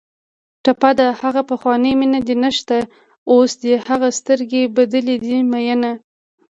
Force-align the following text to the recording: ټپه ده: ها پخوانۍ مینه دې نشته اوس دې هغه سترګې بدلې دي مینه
ټپه 0.63 0.91
ده: 0.99 1.07
ها 1.19 1.31
پخوانۍ 1.49 1.93
مینه 1.99 2.19
دې 2.27 2.35
نشته 2.43 2.77
اوس 3.31 3.51
دې 3.63 3.73
هغه 3.87 4.09
سترګې 4.19 4.63
بدلې 4.75 5.15
دي 5.25 5.37
مینه 5.51 5.91